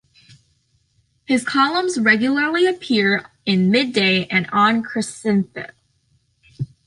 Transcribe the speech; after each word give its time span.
His 1.27 1.45
columns 1.45 1.99
regularly 1.99 2.65
appear 2.65 3.27
in 3.45 3.69
Mid-Day 3.69 4.25
and 4.31 4.49
on 4.51 4.81
Cricinfo. 4.81 5.69